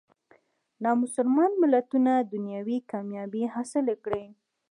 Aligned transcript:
نامسلمان 0.83 1.51
ملتونه 1.63 2.11
دنیوي 2.31 2.77
کامیابۍ 2.91 3.43
حاصلې 3.53 3.95
کړي. 4.03 4.25